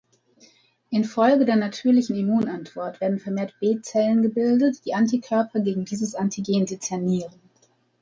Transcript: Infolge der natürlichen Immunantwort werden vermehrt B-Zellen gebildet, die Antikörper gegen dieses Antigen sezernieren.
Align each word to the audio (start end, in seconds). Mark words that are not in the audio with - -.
Infolge 0.89 1.45
der 1.45 1.57
natürlichen 1.57 2.15
Immunantwort 2.15 2.99
werden 3.01 3.19
vermehrt 3.19 3.53
B-Zellen 3.59 4.23
gebildet, 4.23 4.77
die 4.83 4.95
Antikörper 4.95 5.59
gegen 5.59 5.85
dieses 5.85 6.15
Antigen 6.15 6.65
sezernieren. 6.65 7.39